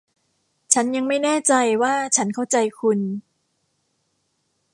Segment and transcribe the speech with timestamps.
[0.73, 2.99] ฉันยังไม่แน่ใจว่าฉันเข้าใจคุณ